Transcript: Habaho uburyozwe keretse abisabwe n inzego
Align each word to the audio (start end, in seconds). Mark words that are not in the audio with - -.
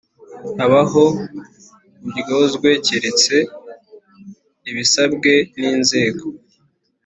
Habaho 0.59 1.05
uburyozwe 2.05 2.69
keretse 2.85 3.35
abisabwe 4.67 5.33
n 5.59 5.61
inzego 5.71 6.25